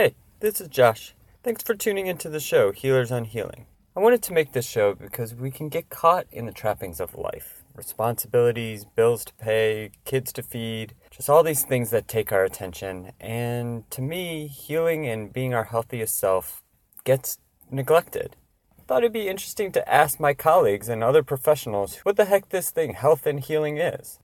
[0.00, 1.14] Hey, this is Josh.
[1.42, 3.66] Thanks for tuning into the show, Healers on Healing.
[3.94, 7.14] I wanted to make this show because we can get caught in the trappings of
[7.14, 12.44] life responsibilities, bills to pay, kids to feed, just all these things that take our
[12.44, 13.12] attention.
[13.20, 16.64] And to me, healing and being our healthiest self
[17.04, 17.36] gets
[17.70, 18.36] neglected.
[18.78, 22.48] I thought it'd be interesting to ask my colleagues and other professionals what the heck
[22.48, 24.18] this thing, health and healing, is.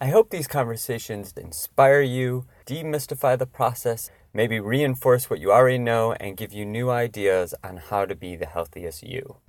[0.00, 6.12] I hope these conversations inspire you, demystify the process, maybe reinforce what you already know,
[6.14, 9.41] and give you new ideas on how to be the healthiest you.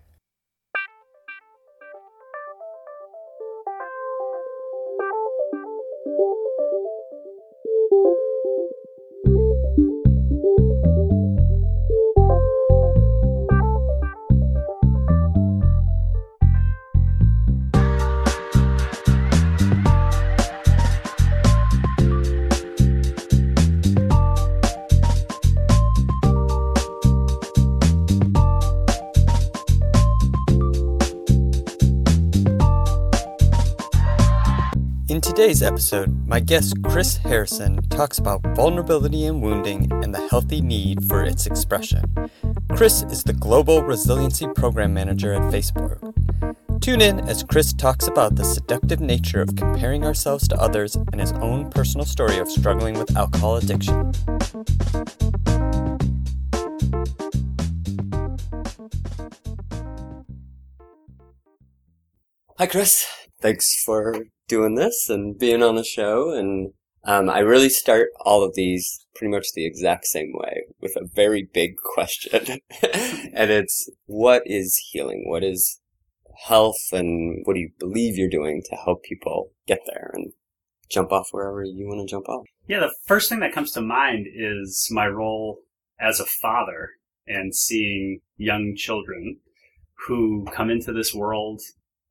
[35.13, 40.59] In today's episode, my guest Chris Harrison talks about vulnerability and wounding and the healthy
[40.59, 42.03] need for its expression.
[42.71, 45.99] Chris is the Global Resiliency Program Manager at Facebook.
[46.81, 51.21] Tune in as Chris talks about the seductive nature of comparing ourselves to others and
[51.21, 54.13] his own personal story of struggling with alcohol addiction.
[62.57, 63.05] Hi, Chris.
[63.43, 66.31] Thanks for doing this and being on the show.
[66.31, 66.71] And
[67.03, 71.05] um, I really start all of these pretty much the exact same way with a
[71.13, 72.61] very big question.
[73.33, 75.25] and it's what is healing?
[75.27, 75.81] What is
[76.45, 76.93] health?
[76.93, 80.31] And what do you believe you're doing to help people get there and
[80.89, 82.45] jump off wherever you want to jump off?
[82.69, 85.59] Yeah, the first thing that comes to mind is my role
[85.99, 86.91] as a father
[87.27, 89.41] and seeing young children
[90.07, 91.61] who come into this world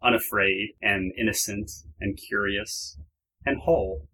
[0.04, 1.70] unafraid and innocent
[2.00, 2.98] and curious
[3.44, 4.06] and whole.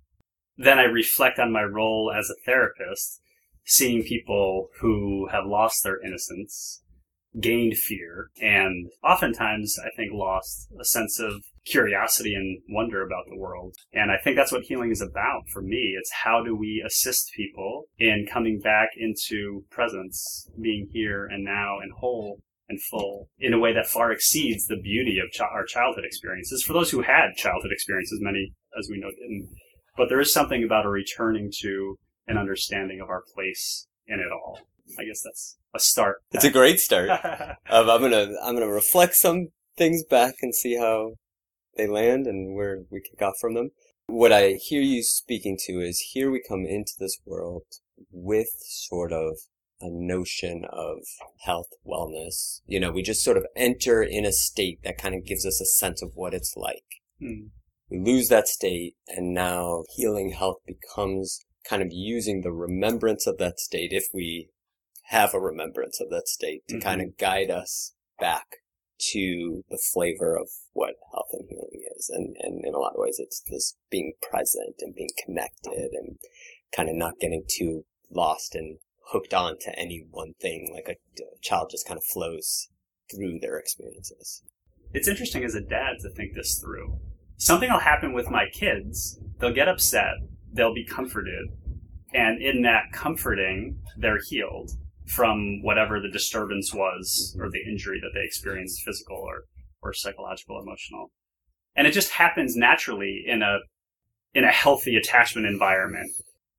[0.57, 3.21] Then I reflect on my role as a therapist,
[3.65, 6.83] seeing people who have lost their innocence,
[7.41, 13.37] gained fear, and oftentimes I think lost a sense of curiosity and wonder about the
[13.37, 13.77] world.
[13.93, 15.95] And I think that's what healing is about for me.
[15.99, 21.79] It's how do we assist people in coming back into presence, being here and now
[21.81, 25.65] and whole and full in a way that far exceeds the beauty of ch- our
[25.65, 26.63] childhood experiences.
[26.63, 29.49] For those who had childhood experiences, many, as we know, didn't.
[29.97, 31.97] But there is something about a returning to
[32.29, 34.61] an understanding of our place in it all.
[34.99, 36.19] I guess that's a start.
[36.33, 37.11] It's a great start.
[37.71, 41.13] um, I'm gonna I'm gonna reflect some things back and see how
[41.77, 43.71] they land and where we kick off from them.
[44.07, 47.65] What I hear you speaking to is here we come into this world
[48.11, 49.39] with sort of
[49.81, 50.99] a notion of
[51.41, 52.61] health, wellness.
[52.67, 55.61] You know, we just sort of enter in a state that kind of gives us
[55.61, 56.85] a sense of what it's like.
[57.21, 57.49] Hmm.
[57.91, 63.39] We lose that state and now healing health becomes kind of using the remembrance of
[63.39, 64.51] that state, if we
[65.07, 66.83] have a remembrance of that state, to Mhm.
[66.83, 68.57] kind of guide us back
[69.13, 72.11] to the flavor of what health and healing is.
[72.11, 76.19] And, and in a lot of ways, it's this being present and being connected and
[76.73, 78.79] kind of not getting too lost and
[79.11, 80.71] hooked on to any one thing.
[80.73, 82.69] Like a, a child just kind of flows
[83.11, 84.43] through their experiences.
[84.93, 86.99] it's interesting as a dad to think this through.
[87.37, 89.19] Something will happen with my kids.
[89.39, 90.15] They'll get upset.
[90.53, 91.49] They'll be comforted.
[92.13, 94.71] And in that comforting, they're healed
[95.07, 99.45] from whatever the disturbance was or the injury that they experienced, physical or,
[99.83, 101.11] or psychological, emotional.
[101.77, 103.59] And it just happens naturally in a,
[104.35, 106.11] in a healthy attachment environment.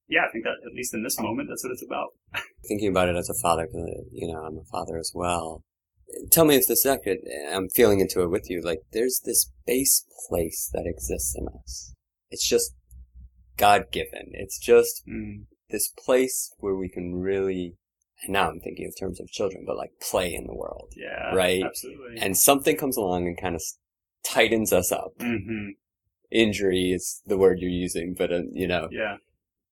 [0.09, 2.09] Yeah, I think that at least in this moment, that's what it's about.
[2.67, 3.67] thinking about it as a father,
[4.11, 5.63] you know, I'm a father as well.
[6.31, 7.19] Tell me if this is accurate.
[7.51, 8.61] I'm feeling into it with you.
[8.61, 11.93] Like, there's this base place that exists in us.
[12.31, 12.73] It's just
[13.57, 14.31] God given.
[14.33, 17.75] It's just Mm, this place where we can really,
[18.23, 20.93] and now I'm thinking in terms of children, but like play in the world.
[20.97, 21.63] yeah, Right.
[21.63, 22.17] Absolutely.
[22.19, 23.61] And something comes along and kind of
[24.25, 25.11] tightens us up.
[25.19, 25.69] hmm
[26.31, 29.17] Injury is the word you're using, but, uh, you know, Yeah.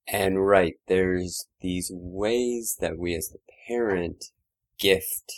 [0.07, 4.25] And right, there's these ways that we as the parent
[4.79, 5.33] gift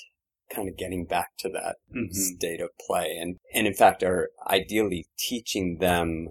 [0.54, 4.30] kind of getting back to that hmm state of play and, and in fact are
[4.48, 6.30] ideally teaching them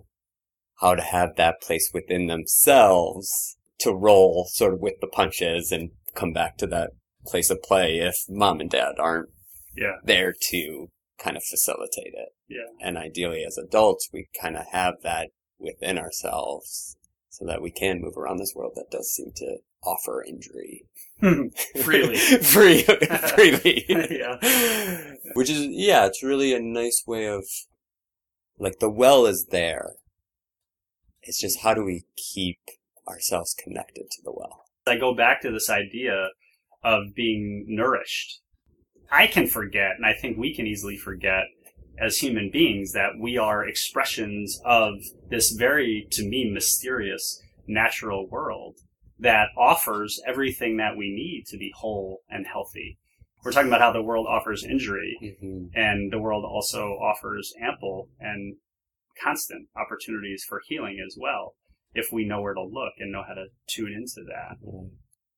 [0.81, 5.91] how to have that place within themselves to roll sort of with the punches and
[6.15, 6.91] come back to that
[7.27, 9.29] place of play if mom and dad aren't
[9.77, 9.97] Yeah.
[10.03, 10.89] there to
[11.19, 12.31] kind of facilitate it.
[12.49, 12.67] Yeah.
[12.81, 16.97] And ideally as adults, we kind of have that within ourselves
[17.39, 20.85] so that we can move around this world that does seem to offer injury
[21.21, 21.49] hmm.
[21.83, 22.17] Freely.
[22.43, 22.83] Free,
[23.37, 23.85] freely.
[23.89, 25.15] Yeah.
[25.35, 27.45] Which is, yeah, it's really a nice way of,
[28.59, 29.95] like, the well is there.
[31.23, 32.59] It's just how do we keep
[33.07, 34.65] ourselves connected to the well?
[34.87, 36.31] I go back to this idea
[36.83, 38.41] of being nourished.
[39.11, 41.45] I can forget, and I think we can easily forget
[42.01, 44.95] as human beings that we are expressions of
[45.31, 48.77] this very, to me, mysterious natural world
[49.19, 52.99] that offers everything that we need to be whole and healthy.
[53.45, 55.67] We're talking about how the world offers injury, Mm-hmm.
[55.75, 58.57] and the world also offers ample and
[59.23, 61.55] constant opportunities for healing as well,
[61.95, 64.57] if we know where to look and know how to tune into that.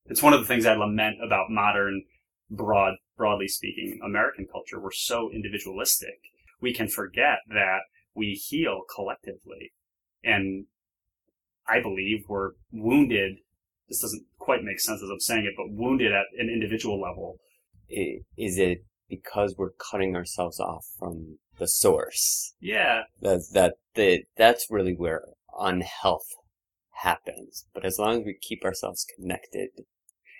[0.06, 2.04] It's one of the things I lament about modern,
[2.50, 4.80] broad, broadly speaking, American culture.
[4.80, 6.18] We're so individualistic.
[6.60, 7.80] We can forget that
[8.14, 9.72] we heal collectively.
[10.22, 10.66] And
[11.68, 13.38] I believe we're wounded.
[13.88, 17.38] This doesn't quite make sense as I'm saying it, but wounded at an individual level.
[17.88, 22.54] Is it because we're cutting ourselves off from the source?
[22.60, 23.02] Yeah.
[23.20, 25.24] That, that, that, that's really where
[25.58, 26.28] unhealth
[27.02, 27.66] happens.
[27.74, 29.70] But as long as we keep ourselves connected,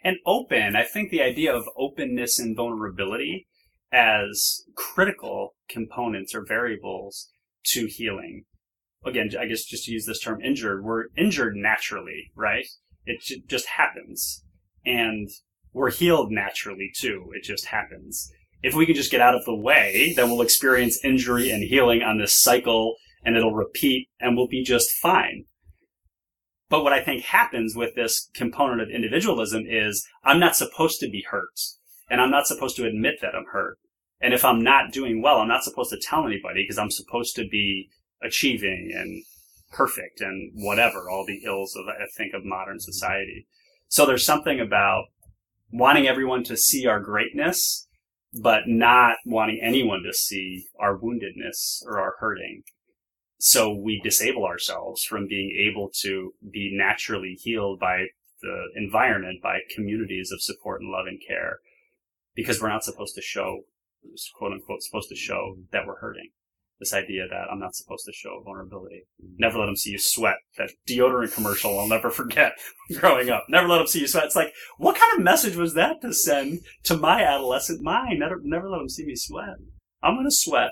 [0.02, 0.76] and open.
[0.76, 3.46] I think the idea of openness and vulnerability
[3.92, 7.30] as critical components or variables
[7.64, 8.44] to healing.
[9.04, 12.66] Again, I guess just to use this term injured, we're injured naturally, right?
[13.06, 14.44] It just happens.
[14.84, 15.28] And
[15.72, 17.30] we're healed naturally too.
[17.34, 18.30] It just happens.
[18.62, 22.02] If we can just get out of the way, then we'll experience injury and healing
[22.02, 25.44] on this cycle and it'll repeat and we'll be just fine.
[26.68, 31.08] But what I think happens with this component of individualism is I'm not supposed to
[31.08, 31.58] be hurt
[32.10, 33.78] and I'm not supposed to admit that I'm hurt.
[34.20, 37.34] And if I'm not doing well, I'm not supposed to tell anybody because I'm supposed
[37.36, 37.88] to be
[38.22, 39.22] achieving and
[39.70, 43.46] perfect and whatever, all the ills of, I think, of modern society.
[43.88, 45.04] So there's something about
[45.72, 47.86] wanting everyone to see our greatness,
[48.42, 52.64] but not wanting anyone to see our woundedness or our hurting
[53.40, 58.04] so we disable ourselves from being able to be naturally healed by
[58.42, 61.60] the environment, by communities of support and love and care,
[62.34, 63.60] because we're not supposed to show,
[64.36, 66.30] quote unquote, supposed to show that we're hurting.
[66.78, 69.02] This idea that I'm not supposed to show vulnerability.
[69.36, 70.36] Never let them see you sweat.
[70.56, 72.52] That deodorant commercial I'll never forget
[72.98, 73.44] growing up.
[73.50, 74.24] Never let them see you sweat.
[74.24, 78.20] It's like, what kind of message was that to send to my adolescent mind?
[78.20, 79.56] Never, never let them see me sweat.
[80.02, 80.70] I'm gonna sweat.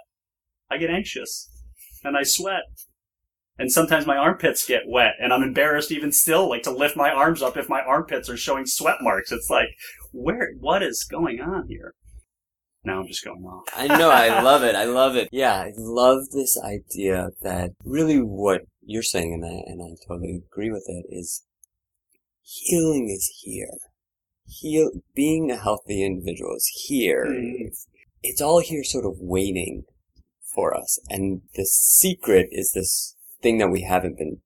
[0.70, 1.50] I get anxious
[2.02, 2.62] and I sweat.
[3.58, 7.10] And sometimes my armpits get wet and I'm embarrassed even still, like to lift my
[7.10, 9.32] arms up if my armpits are showing sweat marks.
[9.32, 9.68] It's like,
[10.12, 11.94] where, what is going on here?
[12.84, 13.64] Now I'm just going off.
[13.76, 14.76] I know, I love it.
[14.76, 15.28] I love it.
[15.32, 20.40] Yeah, I love this idea that really what you're saying, and I, and I totally
[20.50, 21.44] agree with it, is
[22.42, 23.76] healing is here.
[24.46, 27.26] Heal, being a healthy individual is here.
[27.26, 27.76] Mhm.
[28.22, 29.82] It's all here sort of waiting
[30.54, 30.98] for us.
[31.10, 34.40] And the secret is this thing that we haven't been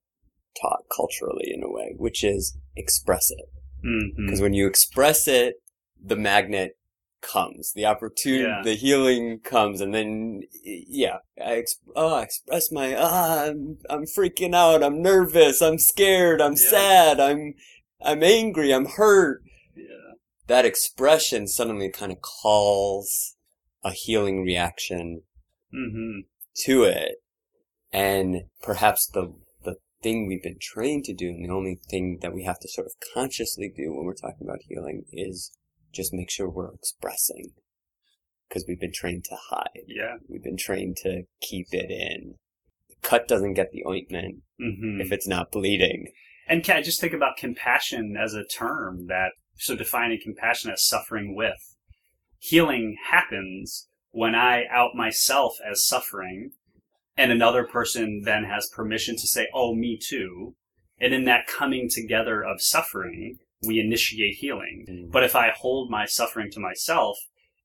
[0.61, 3.49] taught culturally in a way, which is express it.
[3.85, 4.25] Mm-hmm.
[4.27, 5.57] Because when you express it,
[6.05, 6.77] the magnet
[7.21, 8.63] comes, the opportunity, Yeah.
[8.65, 14.05] the healing comes, and then, yeah, I, ex- oh, I express my, ah, I'm, I'm
[14.05, 16.69] freaking out, I'm nervous, I'm scared, I'm Yeah.
[16.71, 17.55] sad, I'm,
[18.05, 19.43] I'm angry, I'm hurt.
[19.77, 19.85] Yeah.
[20.49, 23.37] That expression suddenly kind of calls
[23.85, 25.23] a healing reaction
[25.75, 26.21] Mm-hmm.
[26.67, 27.22] to it.
[27.93, 29.35] And perhaps the,
[29.65, 32.69] the thing we've been trained to do and the only thing that we have to
[32.69, 35.57] sort of consciously do when we're talking about healing is
[35.93, 37.53] just make sure we're expressing.
[38.51, 39.85] Cause we've been trained to hide.
[39.87, 40.17] Yeah.
[40.29, 42.35] We've been trained to keep it in.
[42.91, 45.01] The cut doesn't get the ointment Mm-hmm.
[45.01, 46.13] if it's not bleeding.
[46.47, 50.87] And can I just think about compassion as a term that, so defining compassion as
[50.87, 51.77] suffering with.
[52.39, 56.53] Healing happens when I out myself as suffering
[57.17, 60.55] and another person then has permission to say, oh, me too.
[60.99, 64.87] And in that coming together of suffering, we initiate healing.
[64.89, 65.13] Mm.
[65.13, 67.19] But if I hold my suffering to myself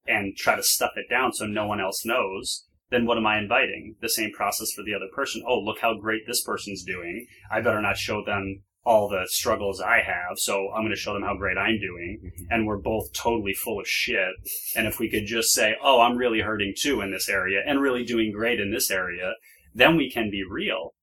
[0.06, 3.38] and try to stuff it down so no one else knows, then what am I
[3.38, 3.96] inviting?
[4.01, 5.44] The same process for the other person.
[5.48, 7.27] Oh, look how great this person's doing.
[7.51, 11.13] I better not show them all the struggles I have, so I'm going to show
[11.13, 12.22] them how great I'm doing.
[12.24, 12.46] Mm-hmm.
[12.50, 14.34] And we're both totally full of shit.
[14.77, 17.82] And if we could just say, oh, I'm really hurting too in this area and
[17.82, 19.34] really doing great in this area,
[19.75, 20.94] then we can be real.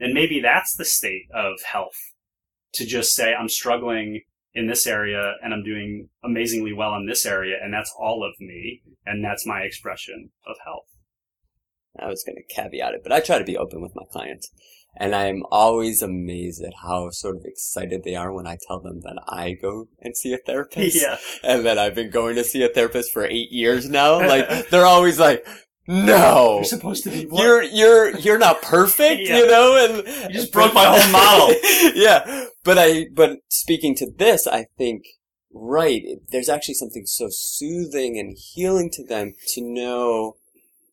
[0.00, 1.98] And maybe that's the state of health.
[2.74, 7.24] To just say, I'm struggling in this area and I'm doing amazingly well in this
[7.24, 10.86] area, and that's all of me, and that's my expression of health.
[11.98, 14.50] I was going to caveat it, but I try to be open with my clients.
[14.96, 19.00] And I'm always amazed at how sort of excited they are when I tell them
[19.02, 21.00] that I go and see a therapist.
[21.00, 21.18] Yeah.
[21.44, 24.18] And that I've been going to see a therapist for eight years now.
[24.28, 25.46] Like, they're always like,
[25.86, 26.56] no.
[26.56, 27.24] You're supposed to be.
[27.24, 27.42] What?
[27.42, 29.38] You're you're you're not perfect, Yeah.
[29.38, 31.54] you know, and You just broke my whole model.
[31.94, 35.04] yeah, but I but speaking to this, I think
[35.54, 36.02] right.
[36.30, 40.34] There's actually something so soothing and healing to them to know.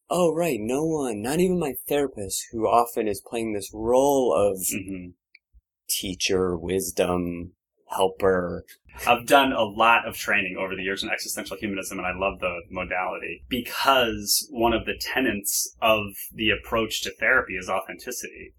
[0.10, 4.58] Oh right, no one, not even my therapist, who often is playing this role of
[4.60, 5.14] Mhm.
[5.90, 7.54] teacher, wisdom,
[7.90, 8.66] helper.
[9.08, 12.40] I've done a lot of training over the years in existential humanism, and I love
[12.40, 18.54] the modality because one of the tenets of the approach to therapy is authenticity,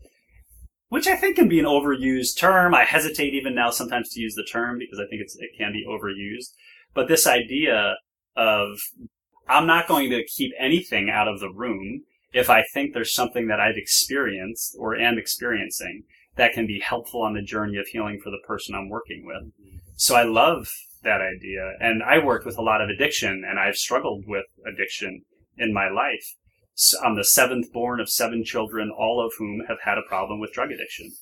[0.88, 2.75] which I think can be an overused term.
[2.75, 5.73] I hesitate even now sometimes to use the term because I think it's, it can
[5.73, 6.55] be overused.
[6.93, 7.97] But this idea
[8.37, 8.79] of
[9.49, 13.47] I'm not going to keep anything out of the room if I think there's something
[13.49, 16.03] that I've experienced or am experiencing
[16.37, 19.53] that can be helpful on the journey of healing for the person I'm working with.
[19.97, 20.69] So I love
[21.03, 21.75] that idea.
[21.81, 25.23] And I worked with a lot of addiction and I've struggled with addiction
[25.57, 26.35] in my life.
[26.75, 30.41] So I'm the seventh born of seven children, all of whom have had a problem
[30.41, 31.12] with drug addiction.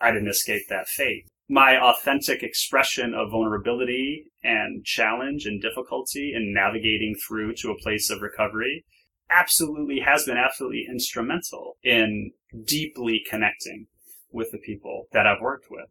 [0.00, 1.26] I didn't escape that fate.
[1.48, 8.08] My authentic expression of vulnerability and challenge and difficulty in navigating through to a place
[8.08, 8.84] of recovery
[9.30, 12.32] absolutely has been absolutely instrumental in
[12.64, 13.86] deeply connecting
[14.30, 15.88] with the people that I've worked with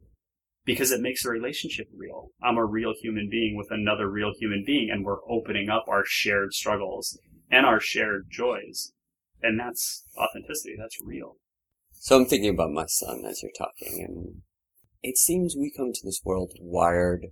[0.66, 2.30] because it makes a relationship real.
[2.42, 6.04] I'm a real human being with another real human being, and we're opening up our
[6.06, 7.20] shared struggles
[7.52, 8.94] and our shared joys.
[9.42, 10.76] And that's authenticity.
[10.80, 11.38] That's real.
[11.92, 14.42] So I'm thinking about my son as you're talking, and
[15.04, 17.28] it seems we come to this world wired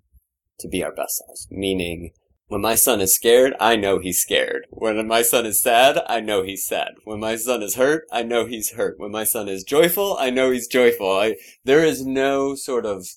[0.59, 1.47] to be our best selves.
[1.49, 2.11] Meaning,
[2.47, 4.67] when my son is scared, I know he's scared.
[4.69, 6.95] When my son is sad, I know he's sad.
[7.05, 8.99] When my son is hurt, I know he's hurt.
[8.99, 11.09] When my son is joyful, I know he's joyful.
[11.09, 13.07] I, there is no sort of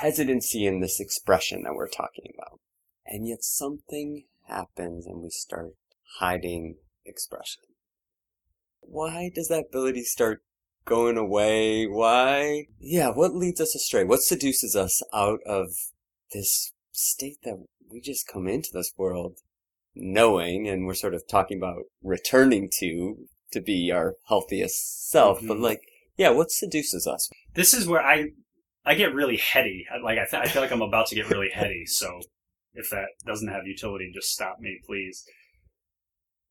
[0.00, 2.60] hesitancy in this expression that we're talking about.
[3.06, 5.72] And yet something happens and we start
[6.18, 7.62] hiding expression.
[8.80, 10.42] Why does that ability start
[10.84, 11.86] going away?
[11.86, 12.66] Why?
[12.78, 14.04] Yeah, what leads us astray?
[14.04, 15.68] What seduces us out of
[16.32, 19.38] this state that we just come into this world
[19.94, 23.16] knowing, and we're sort of talking about returning to,
[23.52, 25.62] to be our healthiest self, but Mhm.
[25.62, 25.80] like,
[26.16, 27.28] yeah, what seduces us?
[27.54, 28.30] This is where I,
[28.84, 29.86] I get really heady.
[30.02, 31.86] Like I, th- I feel like I'm about to get really heady.
[31.86, 32.20] So
[32.74, 35.24] if that doesn't have utility, just stop me, please.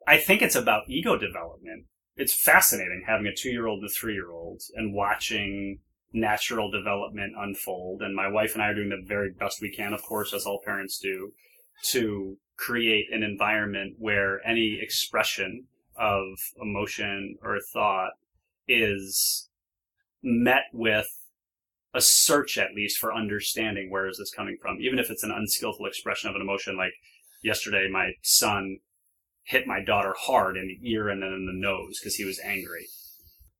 [0.07, 1.85] I think it's about ego development.
[2.15, 5.79] It's fascinating having a two-year-old and a three-year-old and watching
[6.13, 8.01] natural development unfold.
[8.01, 10.45] And my wife and I are doing the very best we can, of course, as
[10.45, 11.33] all parents do,
[11.85, 15.65] to create an environment where any expression
[15.95, 16.25] of
[16.61, 18.11] emotion or thought
[18.67, 19.49] is
[20.21, 21.07] met with
[21.93, 25.31] a search at least for understanding where is this coming from even if it's an
[25.31, 26.93] unskillful expression of an emotion like
[27.43, 28.79] yesterday my son
[29.43, 32.39] hit my daughter hard in the ear and then in the nose because he was
[32.43, 32.87] angry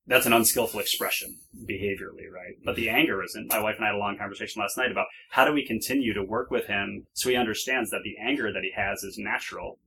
[0.06, 1.38] that's an unskillful expression
[1.70, 4.78] behaviorally right but the anger isn't my wife and i had a long conversation last
[4.78, 8.16] night about how do we continue to work with him so he understands that the
[8.22, 9.80] anger that he has is natural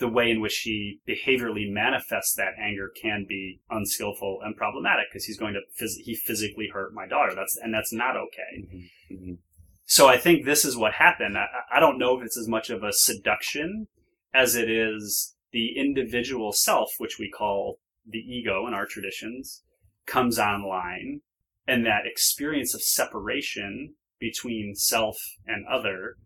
[0.00, 5.26] the way in which he behaviorally manifests that anger can be unskillful and problematic because
[5.26, 7.34] he's going to phys- he physically hurt my daughter.
[7.34, 8.86] That's and that's not okay.
[9.12, 9.38] Mhm.
[9.84, 11.36] So I think this is what happened.
[11.36, 13.88] I, I don't know if it's as much of a seduction
[14.32, 19.62] as it is the individual self, which we call the ego in our traditions,
[20.06, 21.20] comes online,
[21.66, 26.16] and that experience of separation between self and other,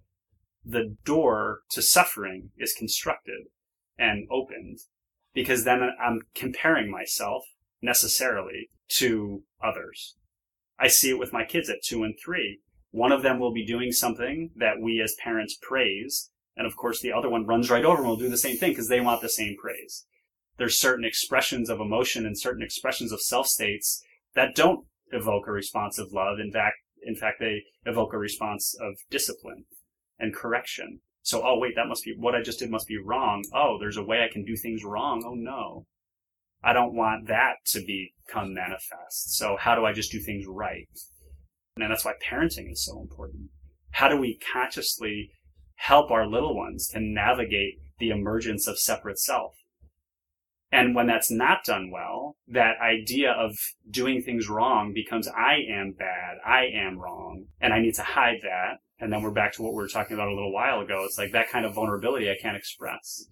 [0.65, 3.47] the door to suffering is constructed
[3.99, 4.79] and opened
[5.35, 7.45] because then I'm comparing myself
[7.83, 10.17] necessarily to others.
[10.79, 12.61] I see it with my kids at two and three.
[12.91, 17.01] One of them will be doing something that we as parents praise, and of course
[17.01, 19.21] the other one runs right over and will do the same thing because they want
[19.21, 20.07] the same praise.
[20.57, 24.03] There's certain expressions of emotion and certain expressions of self states
[24.35, 26.39] that don't evoke a response of love.
[26.39, 29.65] In fact, in fact, they evoke a response of discipline
[30.19, 31.01] and correction.
[31.23, 33.45] So, oh wait, that must be what I just did must be wrong.
[33.55, 35.25] Oh, there's a way I can do things wrong.
[35.27, 35.87] Oh no.
[36.63, 39.37] I don't want that to become manifest.
[39.37, 40.89] So how do I just do things right?
[41.77, 43.51] And that's why parenting is so important.
[43.91, 45.31] How do we consciously
[45.77, 49.55] help our little ones to navigate the emergence of separate self?
[50.75, 53.57] And when that's not done well, that idea of
[53.89, 58.39] doing things wrong becomes I am bad, I am wrong, and I need to hide
[58.43, 58.79] that.
[58.99, 61.05] And then we're back to what we were talking about a little while ago.
[61.05, 63.27] It's like that kind of vulnerability I can't express.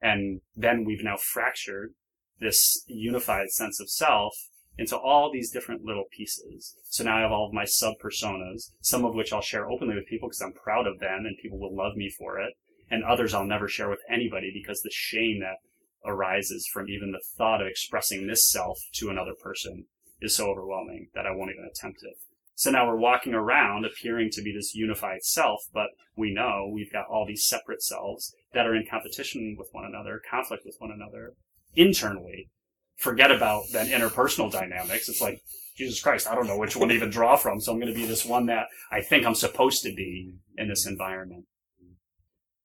[0.00, 1.94] And then we've now fractured
[2.38, 4.36] this unified sense of self
[4.78, 6.76] into all these different little pieces.
[6.84, 9.94] So now I have all of my sub personas, some of which I'll share openly
[9.94, 12.54] with people because I'm proud of them and people will love me for it.
[12.90, 15.56] And others I'll never share with anybody because the shame that
[16.04, 19.86] arises from even the thought of expressing this self to another person
[20.20, 22.14] is so overwhelming that I won't even attempt it.
[22.54, 26.92] So now we're walking around appearing to be this unified self, but we know we've
[26.92, 30.90] got all these separate selves that are in competition with one another, conflict with one
[30.90, 31.34] another
[31.74, 32.48] internally.
[32.96, 35.08] Forget about then interpersonal dynamics.
[35.08, 35.42] It's like,
[35.76, 37.98] Jesus Christ, I don't know which one to even draw from, so I'm going to
[37.98, 41.44] be this one that I think I'm supposed to be in this environment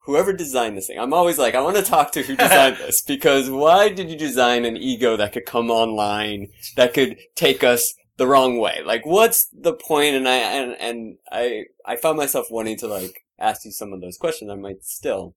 [0.02, 3.02] whoever designed this thing, I'm always like, I want to talk to who designed this
[3.02, 7.94] because why did you design an ego that could come online that could take us
[8.18, 8.82] the wrong way?
[8.86, 10.16] Like, what's the point?
[10.16, 14.02] And I and and I I found myself wanting to like ask you some of
[14.02, 14.52] those questions.
[14.52, 15.36] I might still,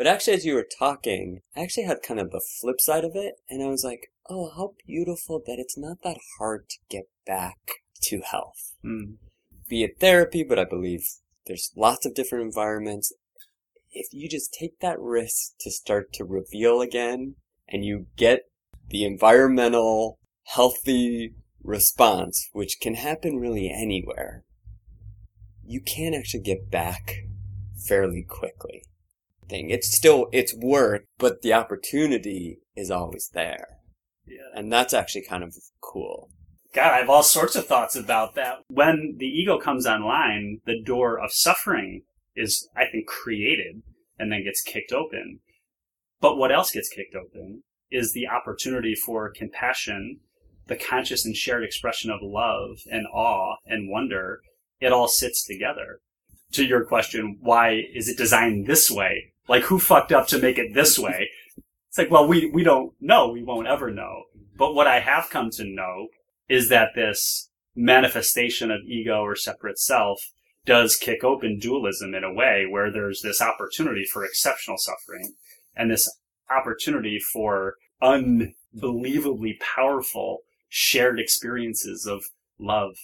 [0.00, 3.14] but actually, as you were talking, I actually had kind of the flip side of
[3.14, 7.04] it, and I was like, oh, how beautiful that it's not that hard to get
[7.26, 7.58] back
[8.04, 8.76] to health.
[8.82, 9.16] Mm.
[9.68, 11.02] Be it therapy, but I believe
[11.46, 13.12] there's lots of different environments
[13.92, 17.34] if you just take that risk to start to reveal again
[17.68, 18.44] and you get
[18.88, 24.44] the environmental healthy response, which can happen really anywhere,
[25.62, 27.16] you can actually get back
[27.86, 28.82] fairly quickly.
[29.50, 29.70] Thing.
[29.70, 33.66] It's still, it's work, but the opportunity is always there.
[34.24, 34.36] Yeah.
[34.54, 36.30] And that's actually kind of cool.
[36.72, 38.58] God, I have all sorts of thoughts about that.
[38.68, 42.02] When the ego comes online, the door of suffering
[42.36, 43.82] is, I think, created
[44.18, 45.40] and then gets kicked open.
[46.20, 50.20] But what else gets kicked open is the opportunity for compassion,
[50.68, 54.42] the conscious and shared expression of love and awe and wonder.
[54.80, 55.98] It all sits together.
[56.52, 59.32] To your question, why is it designed this way?
[59.50, 61.28] Like who fucked up to make it this way?
[61.88, 63.32] It's like, well, we, we don't know.
[63.32, 64.22] We won't ever know.
[64.56, 66.06] But what I have come to know
[66.48, 70.20] is that this manifestation of ego or separate self
[70.66, 75.34] does kick open dualism in a way where there's this opportunity for exceptional suffering
[75.74, 76.08] and this
[76.48, 82.22] opportunity for unbelievably powerful shared experiences of
[82.60, 82.94] love.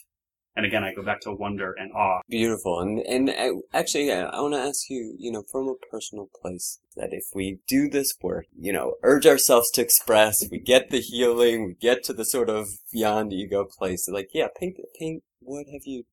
[0.56, 2.20] And again, I go back to wonder and awe.
[2.28, 2.80] Beautiful.
[2.80, 3.32] And, and uh,
[3.74, 7.10] I, actually, yeah, I want to ask you, you know, from a personal place, that
[7.12, 11.66] if we do this work, you know, urge ourselves to express, we get the healing,
[11.66, 15.82] we get to the sort of beyond ego place, like, yeah, paint, paint, what have
[15.84, 16.04] you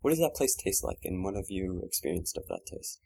[0.00, 3.00] what does that place taste like, and what have you experienced of that taste?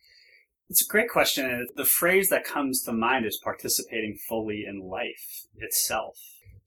[0.68, 1.66] It's a great question.
[1.76, 6.16] The phrase that comes to mind is participating fully in life itself.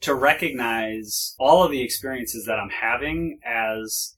[0.01, 4.15] To recognize all of the experiences that I'm having as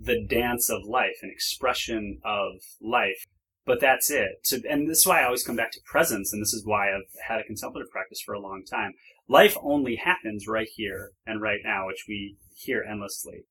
[0.00, 3.26] the dance of life, an expression of life.
[3.64, 4.48] But that's it.
[4.68, 7.02] And this is why I always come back to presence, and this is why I've
[7.26, 8.92] had a contemplative practice for a long time.
[9.28, 13.46] Life only happens right here and right now, which we hear endlessly.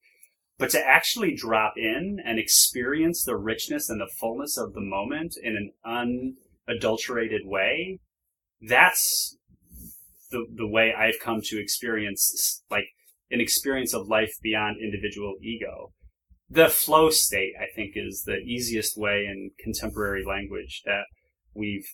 [0.58, 5.36] But to actually drop in and experience the richness and the fullness of the moment
[5.44, 6.36] in an
[6.66, 8.00] unadulterated way,
[8.62, 9.38] that's
[10.32, 12.86] the, the way I've come to experience, like,
[13.32, 15.92] an experience of life beyond individual ego.
[16.50, 21.06] The flow state, I think, is the easiest way in contemporary language that
[21.56, 21.88] we've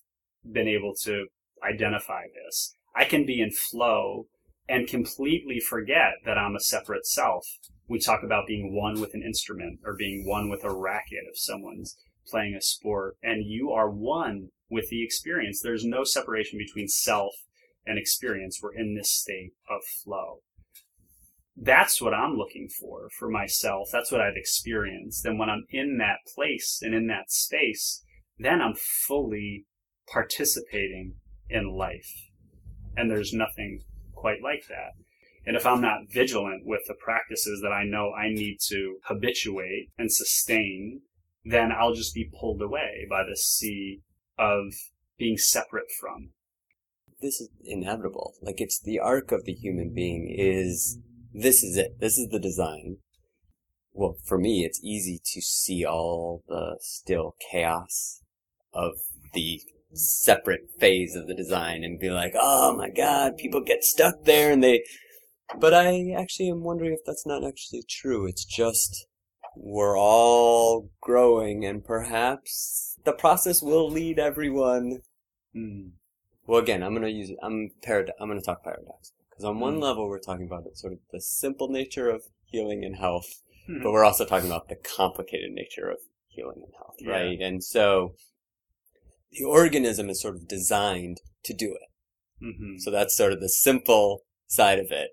[0.49, 1.27] been able to
[1.63, 2.75] identify this.
[2.95, 4.25] I can be in flow
[4.67, 7.45] and completely forget that I'm a separate self
[7.91, 11.37] we talk about being one with an instrument or being one with a racket if
[11.37, 15.61] someone's playing a sport and you are one with the experience.
[15.61, 17.33] There's no separation between self
[17.85, 18.59] and experience.
[18.61, 20.39] We're in this state of flow.
[21.55, 23.89] That's what I'm looking for for myself.
[23.91, 25.25] That's what I've experienced.
[25.25, 28.03] And when I'm in that place and in that space,
[28.37, 29.65] then I'm fully
[30.11, 31.15] participating
[31.49, 32.29] in life.
[32.95, 33.81] And there's nothing
[34.13, 34.91] quite like that.
[35.45, 39.89] And if I'm not vigilant with the practices that I know I need to habituate
[39.97, 41.01] and sustain,
[41.43, 44.01] then I'll just be pulled away by the sea
[44.37, 44.73] of
[45.17, 46.29] being separate from.
[47.21, 48.33] This is inevitable.
[48.41, 50.99] Like it's the arc of the human being is
[51.33, 51.99] this is it.
[51.99, 52.97] This is the design.
[53.93, 58.21] Well, for me, it's easy to see all the still chaos
[58.73, 58.93] of
[59.33, 59.61] the
[59.93, 64.51] separate phase of the design and be like, oh my god, people get stuck there
[64.51, 64.81] and they
[65.59, 68.25] but I actually am wondering if that's not actually true.
[68.25, 69.05] It's just
[69.55, 74.99] we're all growing, and perhaps the process will lead everyone.
[75.55, 75.91] Mm.
[76.47, 79.81] Well, again, I'm gonna use I'm parad- I'm gonna talk paradox because on one Mm.
[79.83, 83.83] level we're talking about sort of the simple nature of healing and health, Hmm.
[83.83, 87.11] but we're also talking about the complicated nature of healing and health, Yeah.
[87.11, 87.39] right?
[87.41, 88.15] And so
[89.31, 91.87] the organism is sort of designed to do it.
[92.39, 95.11] hmm So that's sort of the simple side of it.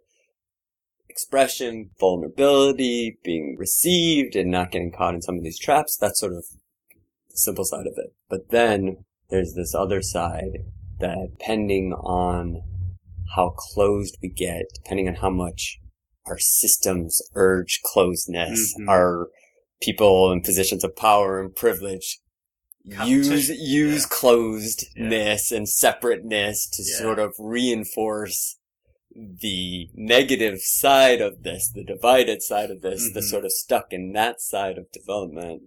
[1.11, 5.97] expression, vulnerability, being received and not getting caught in some of these traps.
[5.97, 6.45] That's sort of
[7.31, 8.15] the simple side of it.
[8.29, 10.65] But then there's this other side
[11.01, 12.63] that depending on
[13.35, 15.79] how closed we get, depending on how much
[16.27, 18.89] our systems urge closedness, Mhm.
[18.89, 19.29] our
[19.81, 22.19] people in positions of power and privilege
[22.85, 24.09] use use Yeah.
[24.09, 26.99] closedness and separateness to Yeah.
[26.99, 28.57] sort of reinforce
[29.15, 33.25] the negative side of this, the divided side of this, the Mhm.
[33.31, 35.63] sort of stuck in that side of development.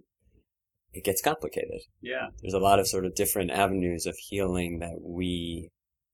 [0.92, 1.80] It gets complicated.
[2.00, 2.28] Yeah.
[2.40, 5.70] There's a lot of sort of different avenues of healing that we,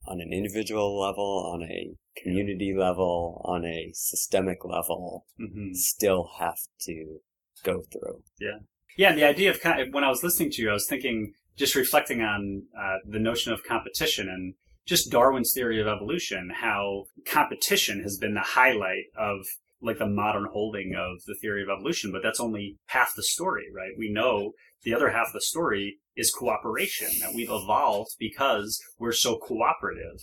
[0.07, 6.59] on an individual level, on a community level, on a systemic level, hmm still have
[6.83, 7.19] to
[7.65, 8.23] go through.
[8.41, 8.59] Yeah,
[8.97, 9.11] Yeah.
[9.11, 11.33] and the idea of kind of, when I was listening to you, I was thinking,
[11.57, 14.55] just reflecting on uh, the notion of competition and
[14.87, 19.45] just Darwin's theory of evolution, how competition has been the highlight of
[19.81, 23.67] like the modern holding of the theory of evolution, but that's only half the story,
[23.75, 23.93] right?
[23.97, 29.13] We know the other half of the story is cooperation, that we've evolved because we're
[29.13, 30.21] so cooperative.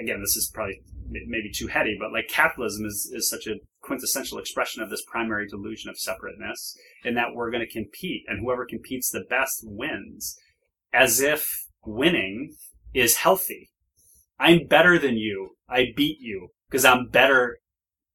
[0.00, 4.38] Again, this is probably maybe too heady, but like capitalism is, is such a quintessential
[4.38, 8.66] expression of this primary delusion of separateness in that we're going to compete and whoever
[8.66, 10.36] competes the best wins
[10.92, 12.54] as if winning
[12.92, 13.70] is healthy.
[14.38, 15.50] I'm better than you.
[15.68, 17.58] I beat you because I'm better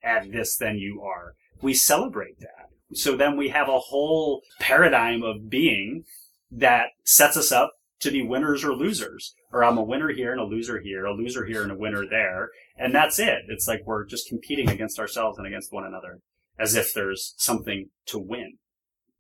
[0.04, 1.34] at this than you are.
[1.62, 2.70] We celebrate that.
[2.98, 6.04] So then we have a whole paradigm of being
[6.52, 9.34] that sets us up to be winners or losers.
[9.52, 12.04] Or I'm a winner here and a loser here, a loser here and a winner
[12.08, 12.50] there.
[12.78, 13.44] And that's it.
[13.48, 16.20] It's like we're just competing against ourselves and against one another
[16.60, 18.58] as if there's something to win.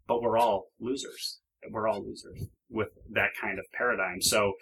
[0.08, 1.40] But we're all losers.
[1.72, 4.22] We're all losers with that kind of paradigm.
[4.22, 4.54] So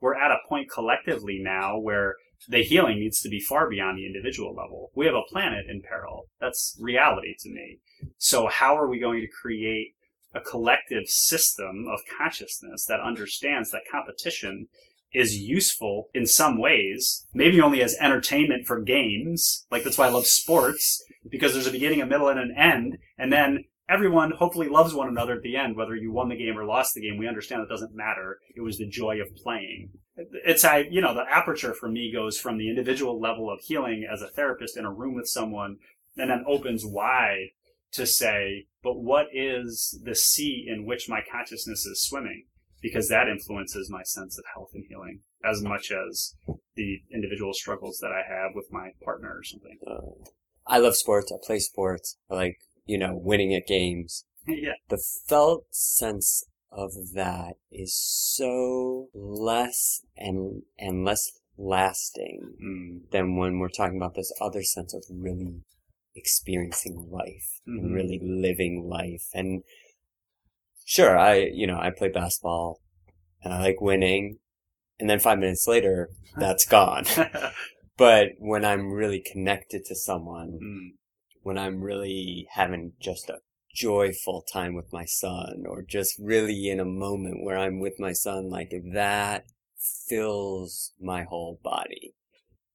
[0.00, 2.14] we're at a point collectively now where
[2.48, 4.90] the healing needs to be far beyond the individual level.
[4.94, 6.26] We have a planet in peril.
[6.40, 7.80] That's reality to me.
[8.18, 9.94] So how are we going to create
[10.34, 14.68] a collective system of consciousness that understands that competition
[15.12, 19.66] is useful in some ways, maybe only as entertainment for games.
[19.70, 22.98] Like that's why I love sports because there's a beginning, a middle, and an end,
[23.18, 26.58] and then everyone hopefully loves one another at the end, whether you won the game
[26.58, 27.18] or lost the game.
[27.18, 28.38] We understand that doesn't matter.
[28.54, 29.90] It was the joy of playing.
[30.16, 34.06] It's I, you know, the aperture for me goes from the individual level of healing
[34.10, 35.76] as a therapist in a room with someone,
[36.16, 37.48] and then opens wide
[37.92, 42.44] to say, but what is the sea in which my consciousness is swimming?
[42.80, 46.34] Because that influences my sense of health and healing as much as
[46.74, 49.78] the individual struggles that I have with my partner or something.
[49.86, 50.30] Uh,
[50.66, 51.32] I love sports.
[51.32, 52.16] I play sports.
[52.30, 54.24] I like, you know, winning at games.
[54.46, 54.74] yeah.
[54.88, 63.10] The felt sense of that is so less and, and less lasting Mm.
[63.10, 65.62] than when we're talking about this other sense of really
[66.14, 67.78] experiencing life Mhm.
[67.78, 69.28] and really living life.
[69.32, 69.62] And
[70.84, 72.80] sure, I, you know, I play basketball
[73.42, 74.38] and I like winning.
[74.98, 77.04] And then five minutes later, that's gone.
[77.98, 80.88] But when I'm really connected to someone, Mm.
[81.40, 83.38] when I'm really having just a
[83.76, 88.12] joyful time with my son, or just really in a moment where I'm with my
[88.12, 89.44] son, like that
[90.08, 92.14] fills my whole body.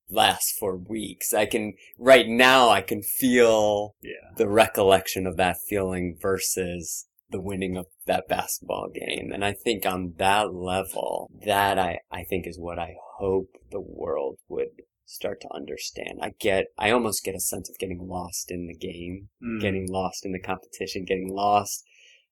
[0.10, 1.34] Lasts for weeks.
[1.34, 4.34] I can, right now, I can feel Yeah.
[4.36, 9.32] the recollection of that feeling versus the winning of that basketball game.
[9.34, 13.80] And I think on that level, that I, I think is what I hope the
[13.80, 16.20] world would start to understand.
[16.22, 19.62] I get, I almost get a sense of getting lost in the game, Mm.
[19.62, 21.84] getting lost in the competition, getting lost,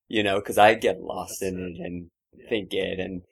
[0.08, 1.80] you know, cause I get lost That's in it.
[1.80, 2.50] it and Yeah.
[2.50, 3.00] think it.
[3.00, 3.24] And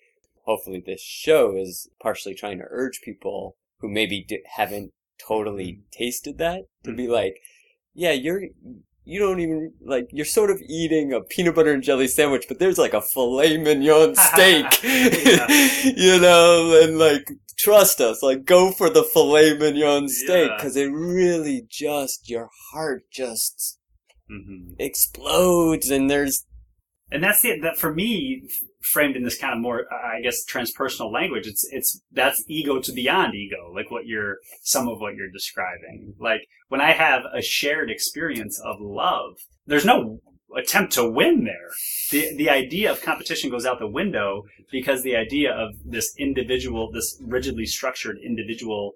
[0.45, 5.81] hopefully this show is partially trying to urge people who maybe di- haven't totally Mm.
[5.91, 7.39] tasted that to be like,
[7.93, 8.43] yeah, you're,
[9.08, 12.60] you don't even, like, you're sort of eating a peanut butter and jelly sandwich, but
[12.60, 18.89] there's like a filet mignon steak, you know, and like, trust us, like, go for
[18.89, 20.58] the filet mignon steak, Yeah.
[20.62, 23.80] cause it really just, your heart just
[24.30, 24.76] Mhm.
[24.78, 26.46] explodes and there's,
[27.12, 28.50] and that's it that for me
[28.88, 32.91] framed in this kind of more i guess transpersonal language it's it's that's ego to
[32.91, 37.41] beyond ego like what you're some of what you're describing like when i have a
[37.41, 40.19] shared experience of love there's no
[40.56, 41.69] attempt to win there
[42.12, 46.89] the the idea of competition goes out the window because the idea of this individual
[46.91, 48.93] this rigidly structured individual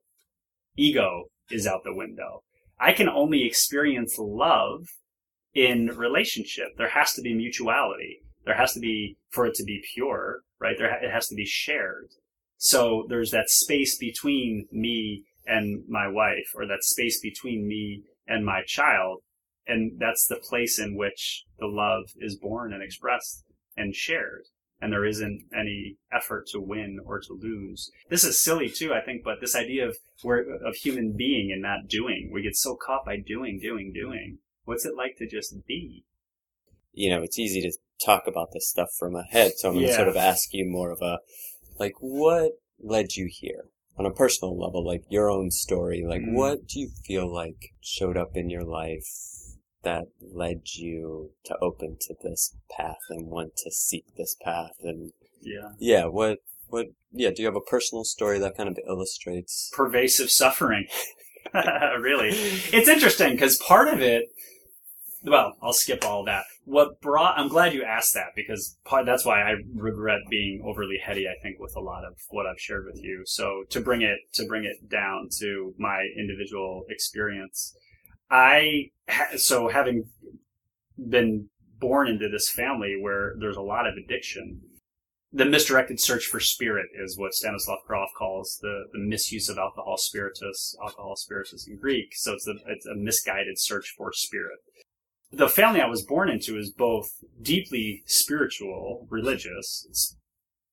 [0.77, 2.41] ego is out the window
[2.80, 4.86] i can only experience love
[5.54, 6.69] in relationship.
[6.77, 8.21] There has to be mutuality.
[8.45, 10.75] There has to be, for it to be pure, right?
[10.77, 12.10] There, it has to be shared.
[12.58, 18.45] So there's that space between me and my wife, or that space between me and
[18.45, 19.21] my child.
[19.67, 23.43] And that's the place in which the love is born and expressed
[23.77, 24.43] and shared.
[24.82, 27.91] And there isn't any effort to win or to lose.
[28.10, 31.88] This is silly too, I think, but this idea of of human being and not
[31.88, 34.39] doing, we get so caught by doing, doing, doing.
[34.65, 36.04] What's it like to just be?
[36.93, 37.71] You know, it's easy to
[38.05, 39.53] talk about this stuff from ahead.
[39.57, 39.95] so I'm going to Yeah.
[39.97, 41.19] sort of ask you more of a,
[41.79, 43.65] like, what led you here?
[43.97, 46.33] On a personal level, like your own story, like Mm.
[46.33, 49.05] what do you feel like showed up in your life
[49.83, 55.11] that led you to open to this path and want to seek this path and
[55.41, 55.71] Yeah.
[55.79, 60.31] yeah what what yeah do you have a personal story that kind of illustrates Pervasive
[60.31, 60.87] suffering.
[61.53, 62.29] really.
[62.29, 64.29] It's interesting because part of it,
[65.23, 66.45] well, I'll skip all that.
[66.65, 70.97] What brought, I'm glad you asked that because part, that's why I regret being overly
[71.04, 73.24] heady, I think, with a lot of what I've shared with you.
[73.26, 77.76] So to bring it, to bring it down to my individual experience,
[78.30, 78.91] I,
[79.38, 80.06] so having
[81.10, 84.62] been born into this family where there's a lot of addiction,
[85.34, 89.97] the misdirected search for spirit is what Stanislav Grof calls the, the misuse of alcohol
[89.97, 92.13] spiritus, alcohol spiritus in Greek.
[92.13, 94.60] So it's a, it's a misguided search for spirit.
[95.32, 97.10] The family I was born into is both
[97.41, 100.17] deeply spiritual, religious, it's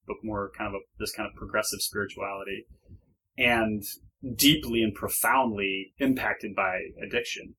[0.07, 2.66] but more kind of a, this kind of progressive spirituality,
[3.37, 3.83] and
[4.35, 7.55] deeply and profoundly impacted by addiction.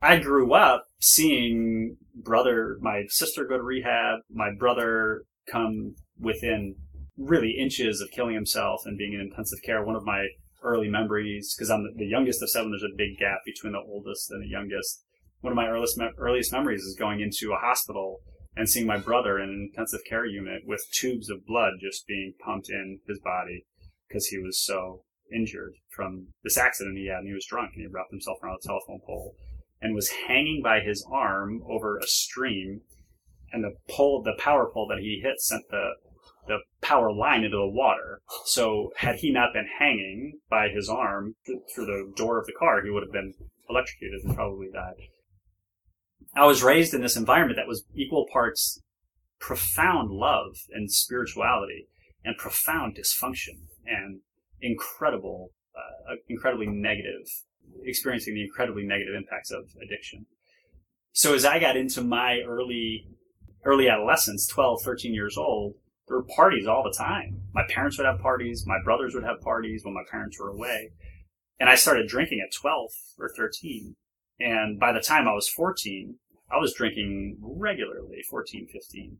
[0.00, 6.76] I grew up seeing brother, my sister go to rehab, my brother come within
[7.16, 9.84] really inches of killing himself and being in intensive care.
[9.84, 10.28] One of my
[10.62, 14.30] early memories, because I'm the youngest of seven, there's a big gap between the oldest
[14.30, 15.04] and the youngest.
[15.44, 18.22] One of my earliest me- earliest memories is going into a hospital
[18.56, 22.32] and seeing my brother in an intensive care unit with tubes of blood just being
[22.42, 23.66] pumped in his body
[24.08, 27.82] because he was so injured from this accident he had and he was drunk and
[27.82, 29.36] he wrapped himself around a telephone pole
[29.82, 32.80] and was hanging by his arm over a stream
[33.52, 35.90] and the pole the power pole that he hit sent the
[36.46, 38.22] the power line into the water.
[38.46, 42.54] So had he not been hanging by his arm th- through the door of the
[42.58, 43.34] car, he would have been
[43.68, 44.94] electrocuted and probably died.
[46.36, 48.80] I was raised in this environment that was equal parts
[49.38, 51.86] profound love and spirituality
[52.24, 54.20] and profound dysfunction and
[54.60, 57.26] incredible, uh, incredibly negative,
[57.82, 60.26] experiencing the incredibly negative impacts of addiction.
[61.12, 63.06] So as I got into my early,
[63.64, 65.74] early adolescence, 12, 13 years old,
[66.08, 67.42] there were parties all the time.
[67.52, 68.64] My parents would have parties.
[68.66, 70.90] My brothers would have parties when my parents were away.
[71.60, 73.94] And I started drinking at 12 or 13.
[74.40, 76.16] And by the time I was 14,
[76.54, 79.18] I was drinking regularly, 14, 15.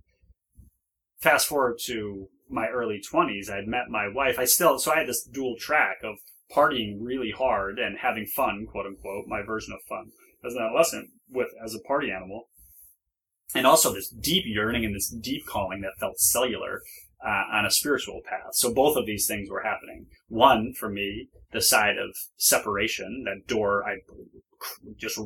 [1.21, 4.39] Fast forward to my early 20s, I had met my wife.
[4.39, 6.17] I still, so I had this dual track of
[6.55, 10.11] partying really hard and having fun, quote unquote, my version of fun
[10.45, 12.49] as an adolescent with, as a party animal.
[13.55, 16.83] And also this deep yearning and this deep calling that felt cellular
[17.25, 18.55] uh, on a spiritual path.
[18.55, 20.07] So both of these things were happening.
[20.29, 23.99] One, for me, the side of separation, that door, I
[24.97, 25.19] just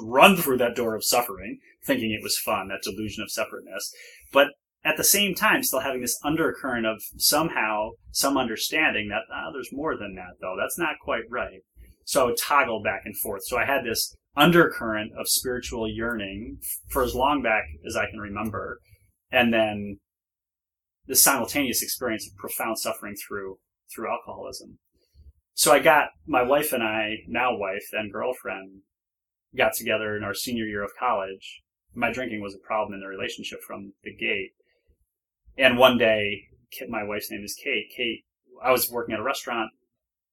[0.00, 3.92] run through that door of suffering, thinking it was fun, that delusion of separateness.
[4.32, 4.48] But
[4.84, 9.72] at the same time, still having this undercurrent of somehow some understanding that ah, there's
[9.72, 10.56] more than that, though.
[10.58, 11.60] That's not quite right.
[12.04, 13.44] So I would toggle back and forth.
[13.44, 16.58] So I had this undercurrent of spiritual yearning
[16.90, 18.78] for as long back as I can remember,
[19.32, 19.98] and then
[21.06, 23.58] the simultaneous experience of profound suffering through
[23.92, 24.78] through alcoholism.
[25.56, 28.82] So I got my wife and I, now wife and girlfriend,
[29.56, 31.62] got together in our senior year of college.
[31.94, 34.50] My drinking was a problem in the relationship from the gate.
[35.56, 36.42] And one day,
[36.90, 37.86] my wife's name is Kate.
[37.96, 38.24] Kate,
[38.62, 39.70] I was working at a restaurant,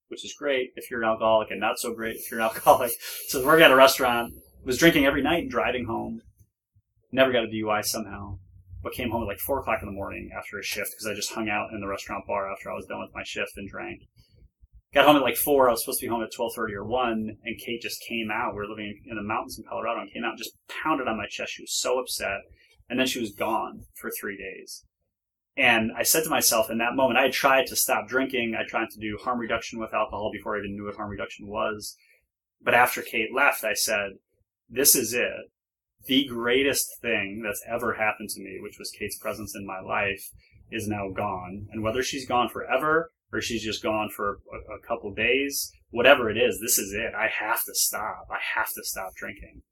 [0.09, 2.91] which is great if you're an alcoholic, and not so great if you're an alcoholic.
[3.29, 4.33] So working at a restaurant,
[4.65, 6.21] was drinking every night and driving home.
[7.13, 8.39] Never got a DUI somehow,
[8.83, 11.13] but came home at like four o'clock in the morning after a shift because I
[11.13, 13.69] just hung out in the restaurant bar after I was done with my shift and
[13.69, 14.01] drank.
[14.93, 15.67] Got home at like four.
[15.67, 18.29] I was supposed to be home at twelve thirty or one, and Kate just came
[18.31, 18.53] out.
[18.53, 21.17] We were living in the mountains in Colorado, and came out and just pounded on
[21.17, 21.53] my chest.
[21.53, 22.41] She was so upset,
[22.89, 24.85] and then she was gone for three days.
[25.57, 28.55] And I said to myself in that moment, I had tried to stop drinking.
[28.55, 31.47] I tried to do harm reduction with alcohol before I even knew what harm reduction
[31.47, 31.95] was.
[32.61, 34.11] But after Kate left, I said,
[34.69, 35.49] "This is it.
[36.05, 40.29] The greatest thing that's ever happened to me, which was Kate's presence in my life,
[40.71, 41.67] is now gone.
[41.71, 46.29] And whether she's gone forever." Or she's just gone for a, a couple days, whatever
[46.29, 47.13] it is, this is it.
[47.17, 48.27] I have to stop.
[48.31, 49.63] I have to stop drinking.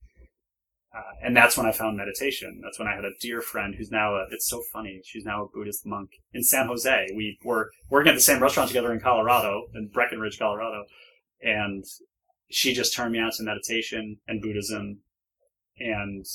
[0.93, 2.59] Uh, and that's when I found meditation.
[2.61, 5.01] That's when I had a dear friend who's now a, it's so funny.
[5.05, 7.07] She's now a Buddhist monk in San Jose.
[7.15, 10.83] We were working at the same restaurant together in Colorado, in Breckenridge, Colorado.
[11.41, 11.85] And
[12.49, 14.99] she just turned me on to meditation and Buddhism.
[15.77, 16.25] And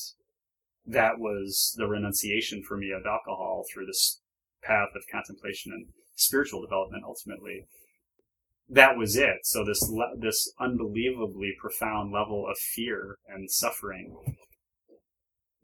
[0.87, 4.23] that was the renunciation for me of alcohol through this
[4.62, 7.66] path of contemplation and spiritual development ultimately.
[8.68, 9.44] That was it.
[9.44, 14.16] So this, this unbelievably profound level of fear and suffering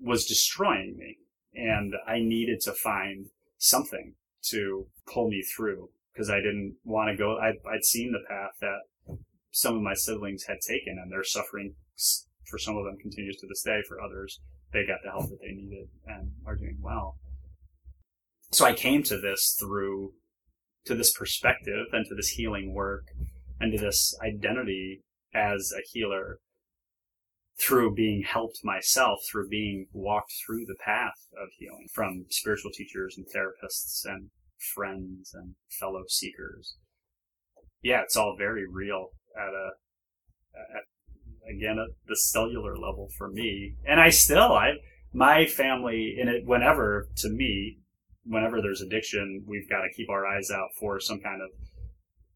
[0.00, 1.18] was destroying me.
[1.54, 3.26] And I needed to find
[3.58, 7.38] something to pull me through because I didn't want to go.
[7.38, 9.16] I'd, I'd seen the path that
[9.50, 11.74] some of my siblings had taken and their suffering
[12.48, 13.80] for some of them continues to this day.
[13.88, 14.40] For others,
[14.72, 17.16] they got the help that they needed and are doing well.
[18.50, 20.12] So I came to this through,
[20.86, 23.04] to this perspective and to this healing work
[23.60, 25.02] and to this identity
[25.34, 26.38] as a healer
[27.60, 33.16] through being helped myself, through being walked through the path of healing from spiritual teachers
[33.16, 34.30] and therapists and
[34.74, 36.76] friends and fellow seekers.
[37.82, 39.70] Yeah, it's all very real at a,
[40.56, 43.74] at, again, at the cellular level for me.
[43.86, 44.74] And I still, I,
[45.12, 47.78] my family in it, whenever, to me,
[48.24, 51.50] whenever there's addiction, we've got to keep our eyes out for some kind of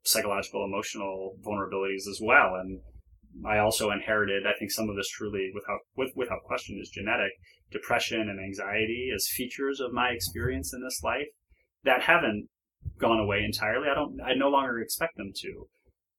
[0.03, 2.55] psychological, emotional vulnerabilities as well.
[2.55, 2.81] And
[3.47, 7.33] I also inherited, I think some of this truly, without with, without question, is genetic.
[7.71, 11.27] Depression and anxiety as features of my experience in this life
[11.83, 12.49] that haven't
[12.99, 13.89] gone away entirely.
[13.91, 14.21] I don't.
[14.25, 15.69] I no longer expect them to.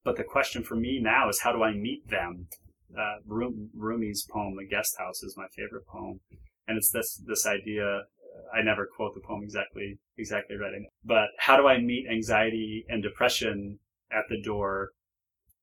[0.04, 2.48] But the question for me now is how do I meet them?
[2.98, 6.20] Uh, Rumi's poem, "The Guest House," is my favorite poem,
[6.68, 8.04] and it's this this idea.
[8.54, 10.72] I never quote the poem exactly exactly right,
[11.04, 13.80] but how do I meet anxiety and depression
[14.12, 14.92] at the door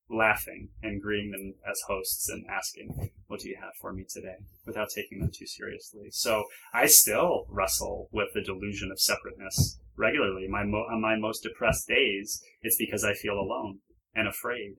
[0.09, 4.35] laughing and greeting them as hosts and asking, what do you have for me today?
[4.65, 6.09] Without taking them too seriously.
[6.11, 10.47] So I still wrestle with the delusion of separateness regularly.
[10.47, 13.79] My mo- on my most depressed days, it's because I feel alone
[14.13, 14.75] and afraid.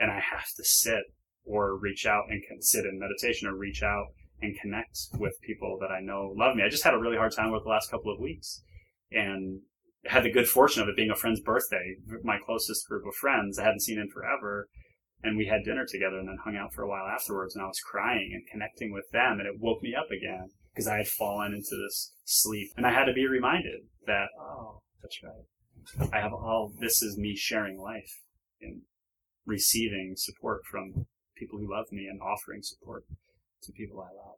[0.00, 1.04] And I have to sit
[1.44, 4.06] or reach out and can sit in meditation or reach out
[4.42, 6.62] and connect with people that I know love me.
[6.62, 8.62] I just had a really hard time with the last couple of weeks.
[9.10, 9.60] And
[10.04, 13.58] had the good fortune of it being a friend's birthday, my closest group of friends
[13.58, 14.68] I hadn't seen in forever.
[15.22, 17.54] And we had dinner together and then hung out for a while afterwards.
[17.54, 19.38] And I was crying and connecting with them.
[19.38, 22.70] And it woke me up again because I had fallen into this sleep.
[22.76, 26.10] And I had to be reminded that, oh, that's right.
[26.12, 28.22] I have all, this is me sharing life
[28.60, 28.82] and
[29.46, 33.04] receiving support from people who love me and offering support
[33.62, 34.36] to people I love.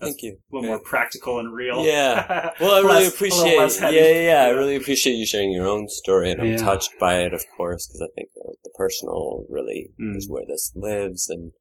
[0.00, 0.38] Thank you.
[0.50, 0.76] A little yeah.
[0.76, 1.84] more practical and real.
[1.84, 2.50] Yeah.
[2.60, 3.80] Well, I really less, appreciate.
[3.80, 6.56] Yeah, yeah, yeah, I really appreciate you sharing your own story, and I'm yeah.
[6.56, 10.16] touched by it, of course, because I think the personal really mm.
[10.16, 11.52] is where this lives, and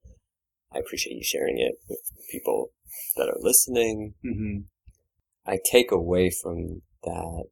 [0.73, 1.99] I appreciate you sharing it with
[2.31, 2.71] people
[3.15, 4.15] that are listening.
[4.25, 4.59] Mm-hmm.
[5.45, 7.45] I take away from that,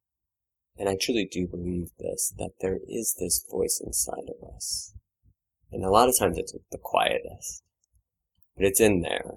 [0.77, 4.93] and I truly do believe this, that there is this voice inside of us,
[5.71, 7.63] and a lot of times it's the quietest,
[8.57, 9.35] but it's in there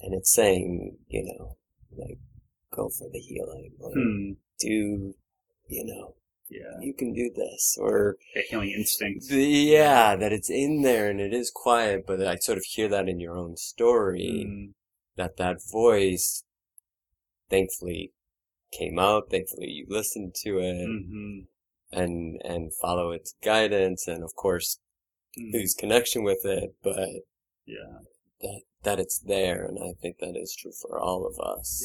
[0.00, 1.56] and it's saying, you know,
[1.96, 2.18] like,
[2.74, 4.32] go for the healing or hmm.
[4.58, 5.14] do,
[5.68, 6.14] you know,
[6.50, 9.28] yeah, you can do this or a healing instinct.
[9.28, 12.88] The, yeah, that it's in there and it is quiet, but I sort of hear
[12.88, 14.72] that in your own story mm.
[15.16, 16.42] that that voice,
[17.48, 18.12] thankfully,
[18.76, 19.30] came out.
[19.30, 21.40] Thankfully, you listened to it mm-hmm.
[21.92, 24.80] and and follow its guidance, and of course,
[25.38, 25.52] mm.
[25.52, 26.74] lose connection with it.
[26.82, 27.10] But
[27.64, 28.00] yeah,
[28.40, 31.84] that that it's there, and I think that is true for all of us.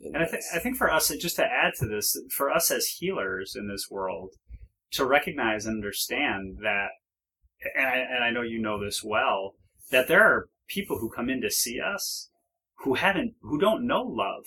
[0.00, 2.70] Yeah, and I think I think for us, just to add to this, for us
[2.70, 4.34] as healers in this world,
[4.92, 6.88] to recognize and understand that,
[7.76, 9.54] and I, and I know you know this well,
[9.90, 12.30] that there are people who come in to see us
[12.84, 14.46] who haven't, who don't know love.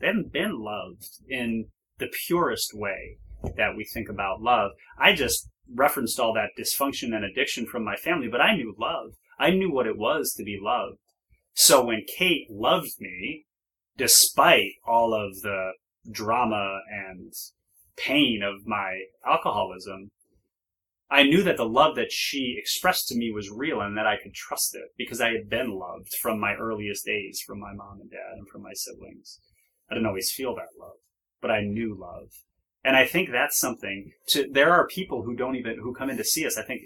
[0.00, 1.66] They haven't been loved in
[1.98, 3.18] the purest way
[3.56, 4.72] that we think about love.
[4.98, 9.12] I just referenced all that dysfunction and addiction from my family, but I knew love.
[9.38, 10.98] I knew what it was to be loved.
[11.54, 13.46] So when Kate loved me,
[13.96, 15.72] despite all of the
[16.10, 17.32] drama and
[17.96, 20.10] pain of my alcoholism,
[21.10, 24.16] I knew that the love that she expressed to me was real and that I
[24.20, 28.00] could trust it because I had been loved from my earliest days from my mom
[28.00, 29.38] and dad and from my siblings.
[29.88, 30.96] I didn't always feel that love,
[31.40, 32.30] but I knew love.
[32.84, 36.18] And I think that's something to, there are people who don't even, who come in
[36.18, 36.58] to see us.
[36.58, 36.82] I think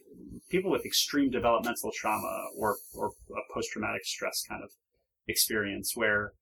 [0.49, 4.71] people with extreme developmental trauma or, or a post-traumatic stress kind of
[5.27, 6.33] experience where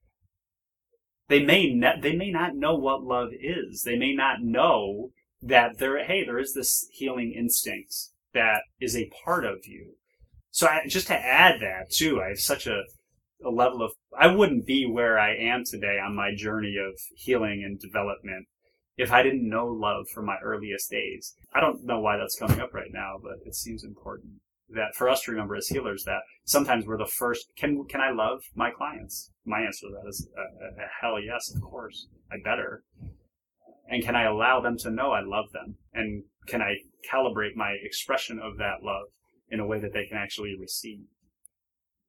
[1.28, 3.82] they may ne- they may not know what love is.
[3.82, 7.94] They may not know that there, hey, there is this healing instinct
[8.34, 9.94] that is a part of you.
[10.50, 12.82] So I, just to add that too, I have such a,
[13.44, 17.62] a level of, I wouldn't be where I am today on my journey of healing
[17.64, 18.46] and development
[18.96, 21.34] if I didn't know love from my earliest days.
[21.54, 24.40] I don't know why that's coming up right now, but it seems important.
[24.68, 27.52] that for us to remember as healers that sometimes we're the first.
[27.56, 29.30] Can can I love my clients?
[29.44, 32.06] My answer to that is a, a, a hell yes, of course.
[32.30, 32.82] I better.
[33.88, 35.76] And can I allow them to know I love them?
[35.94, 36.78] And can I
[37.12, 39.06] calibrate my expression of that love
[39.48, 41.04] in a way that they can actually receive?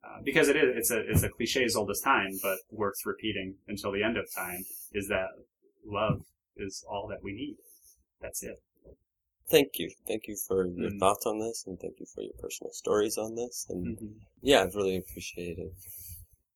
[0.03, 3.05] Uh, because it is, it's a, it's a cliche as old as time, but worth
[3.05, 4.63] repeating until the end of time
[4.93, 5.27] is that
[5.85, 6.21] love
[6.59, 7.57] is all that we need.
[8.21, 8.59] That's it.
[9.49, 9.89] Thank you.
[10.07, 13.17] Thank you for your mm thoughts on this and thank you for your personal stories
[13.17, 13.65] on this.
[13.69, 14.05] And mm-hmm.
[14.41, 15.69] yeah, I've really appreciated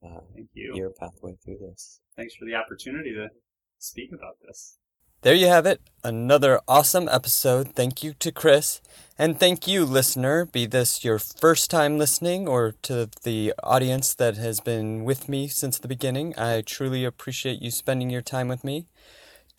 [0.04, 0.74] uh, thank you.
[0.76, 2.02] your pathway through this.
[2.18, 3.30] Thanks for the opportunity to
[3.78, 4.78] speak about this.
[5.22, 5.82] There you have it.
[6.04, 7.76] Another awesome episode.
[7.76, 8.82] Thank you to Chris.
[9.20, 14.38] And thank you, listener, be this your first time listening or to the audience that
[14.38, 16.34] has been with me since the beginning.
[16.40, 18.88] I truly appreciate you spending your time with me.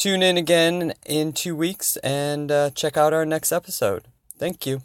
[0.02, 4.08] Tune in again in two weeks and uh, check out our next episode.
[4.36, 4.82] Thank you.